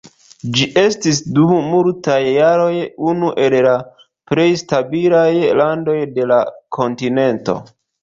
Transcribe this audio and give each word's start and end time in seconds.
Ĝi 0.53 0.63
estis 0.83 1.19
dum 1.35 1.59
multaj 1.73 2.15
jaroj 2.37 2.73
unu 3.13 3.31
el 3.45 3.59
la 3.69 3.77
plej 4.33 4.49
stabilaj 4.65 5.31
landoj 5.63 6.01
de 6.19 6.31
la 6.35 6.45
kontinento. 6.81 7.61